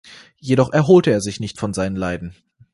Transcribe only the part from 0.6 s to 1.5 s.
erholte er sich